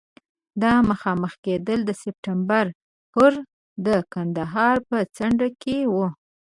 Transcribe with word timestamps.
دا 0.61 0.73
مخامخ 0.89 1.33
کېدل 1.45 1.79
د 1.85 1.91
سپټمبر 2.01 2.65
پر 3.13 3.33
د 3.85 3.87
کندهار 4.13 4.77
په 4.89 4.97
څنډو 5.15 5.49
کې 5.61 5.77
وو. 5.93 6.07